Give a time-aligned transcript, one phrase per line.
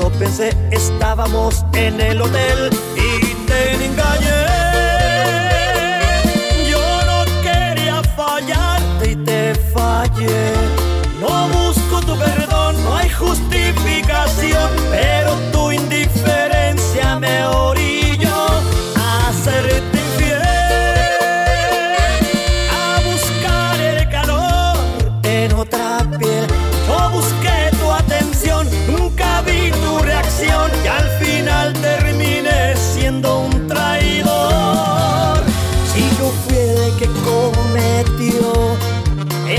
[0.00, 4.46] lo pensé, estábamos en el hotel y te engañé.
[6.70, 10.52] Yo no quería fallarte y te fallé.
[11.20, 14.70] No busco tu perdón, no hay justificación.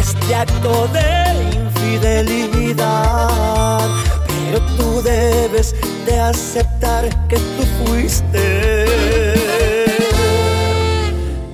[0.01, 1.09] este acto de
[1.63, 3.87] infidelidad.
[4.27, 5.73] Pero tú debes
[6.05, 8.85] de aceptar que tú fuiste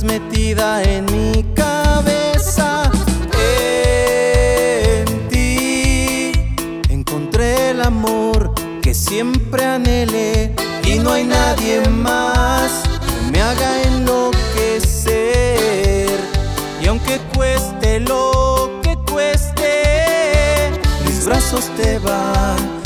[0.04, 2.92] metida en mi cabeza.
[5.00, 6.32] En ti
[6.90, 10.54] encontré el amor que siempre anhelé
[10.84, 12.84] y no hay nadie más
[13.26, 15.18] que me haga enloquecer.
[16.82, 20.72] Y aunque cueste lo que cueste,
[21.06, 22.77] mis brazos te van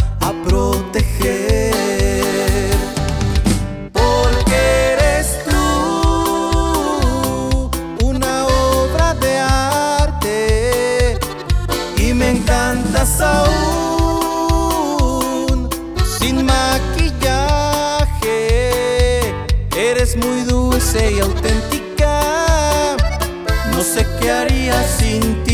[20.11, 22.97] eres muy dulce y auténtica.
[23.71, 25.50] No sé qué haría sin ti.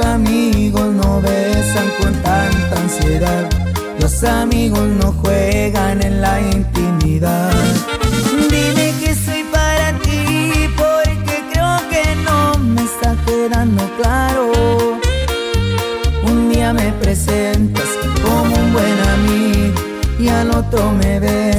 [0.00, 3.48] Amigos no besan con tanta ansiedad.
[4.00, 7.52] Los amigos no juegan en la intimidad.
[8.50, 14.52] Dime que soy para ti porque creo que no me está quedando claro.
[16.24, 17.88] Un día me presentas
[18.22, 19.80] como un buen amigo
[20.18, 21.49] y al otro me besas,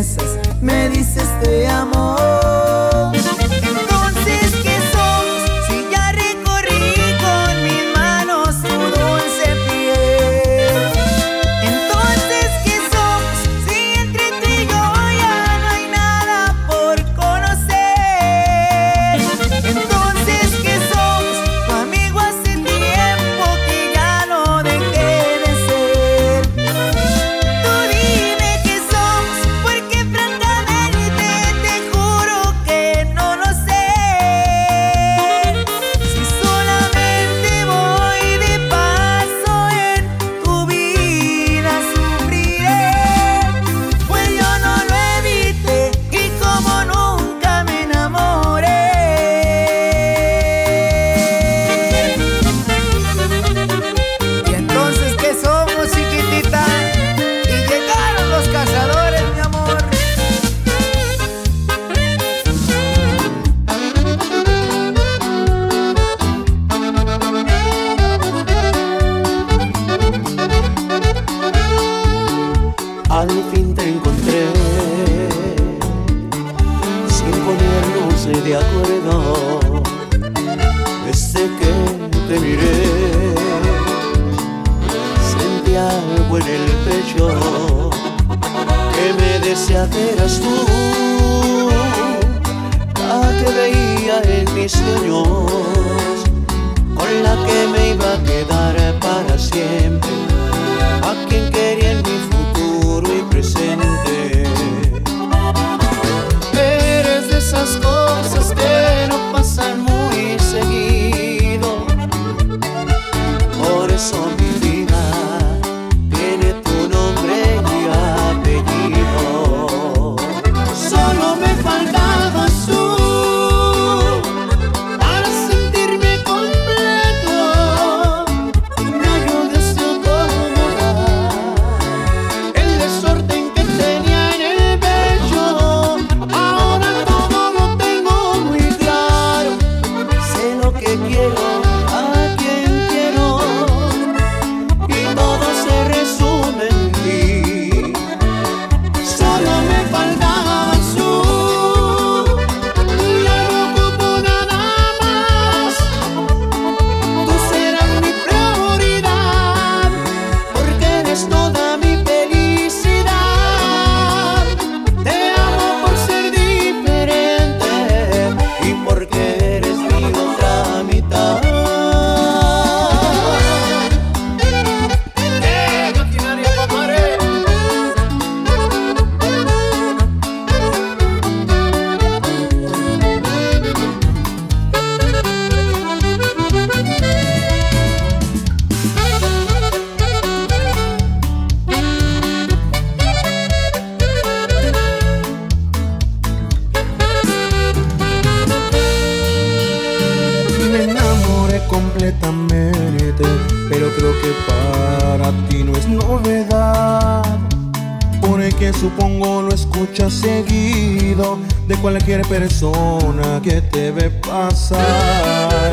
[212.20, 215.72] persona que te ve pasar.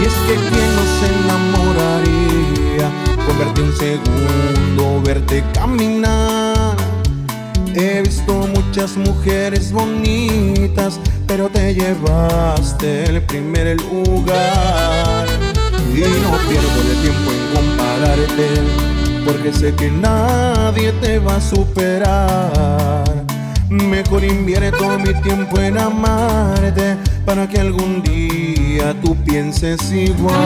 [0.00, 2.88] Y es que quien no se enamoraría
[3.26, 6.76] con verte un segundo, verte caminar.
[7.74, 15.26] He visto muchas mujeres bonitas, pero te llevaste el primer lugar.
[15.92, 18.48] Y no pierdo el tiempo en compararte,
[19.24, 23.25] porque sé que nadie te va a superar.
[23.68, 30.36] Mejor invierto mi tiempo en amarte para que algún día tú pienses igual.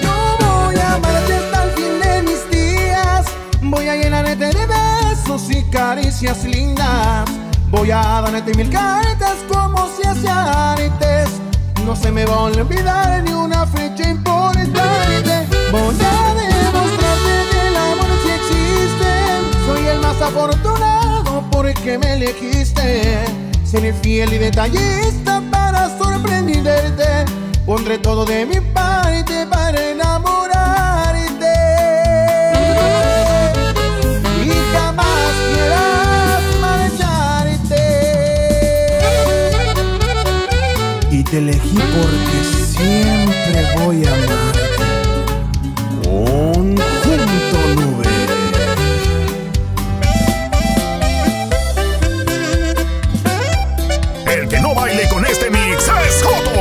[0.00, 3.26] No voy a amarte hasta el fin de mis días.
[3.60, 7.28] Voy a llenarte de besos y caricias lindas.
[7.70, 11.28] Voy a darte mil cartas como si hace antes.
[11.84, 13.33] No se me va a olvidar ni
[21.84, 23.24] que me elegiste.
[23.62, 27.26] Seré fiel y detallista para sorprenderte.
[27.66, 31.54] Pondré todo de mi parte para enamorarte.
[34.44, 37.82] Y jamás quieras marcharte.
[41.10, 42.38] Y te elegí porque
[42.74, 44.43] siempre voy a amar.
[55.10, 55.90] con este mix.
[56.06, 56.60] ¡Es Joto!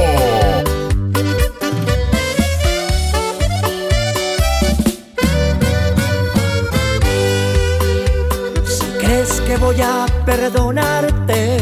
[8.66, 11.58] Si crees que voy a perdonarte,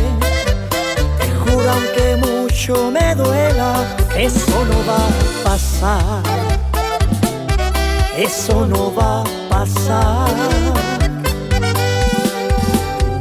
[1.19, 3.85] te juro aunque mucho me duela,
[4.15, 6.23] eso no va a pasar.
[8.17, 10.29] Eso no va a pasar.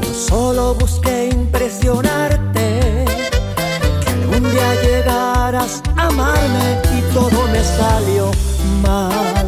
[0.01, 1.00] No solo buscar
[6.21, 8.31] amarme y todo me salió
[8.83, 9.47] mal.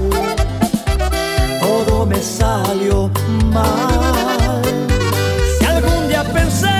[1.60, 3.10] Todo me salió
[3.52, 4.62] mal.
[5.58, 6.71] Si algún día pensé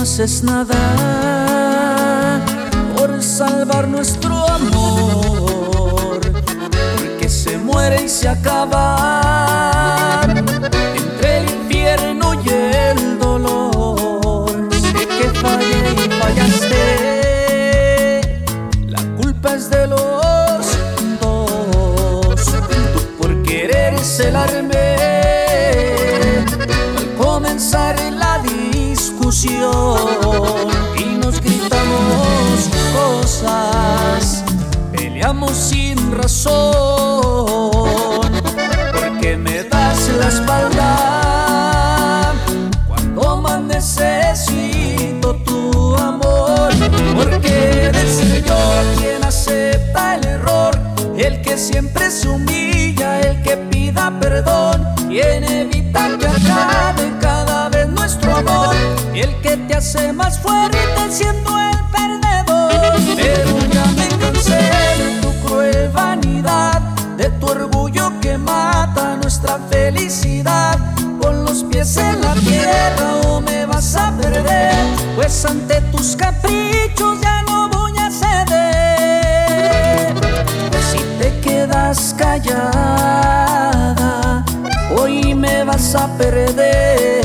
[0.00, 0.76] haces nada
[2.96, 6.20] por salvar nuestro amor,
[6.96, 9.19] porque se muere y se acaba.
[30.96, 34.44] y nos gritamos cosas,
[34.92, 36.60] peleamos sin razón,
[38.92, 42.32] porque me das la espalda
[42.88, 46.70] cuando más necesito tu amor,
[47.14, 50.78] porque eres el Señor quien acepta el error,
[51.16, 55.79] el que siempre se humilla, el que pida perdón, tiene vida
[59.80, 62.70] hace más fuerte siendo el perdedor.
[63.16, 64.60] Pero ya me cansé
[65.00, 66.80] de tu cruel vanidad,
[67.16, 70.78] de tu orgullo que mata nuestra felicidad.
[71.18, 74.74] Con los pies en la tierra o me vas a perder,
[75.16, 78.54] pues ante tus caprichos ya no voy a ceder.
[80.70, 83.64] Pues si te quedas callada,
[84.94, 87.19] hoy me vas a perder.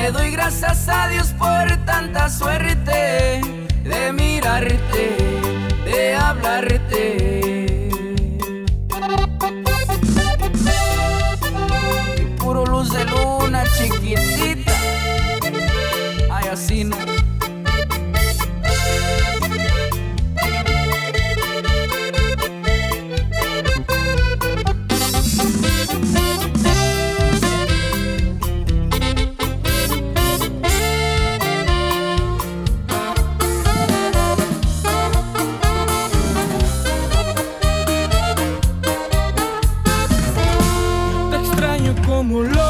[0.00, 3.42] Le doy gracias a Dios por tanta suerte
[3.84, 5.16] de mirarte,
[5.84, 7.90] de hablarte.
[12.16, 14.59] Y puro luz de luna chiquitita.
[42.30, 42.69] mulo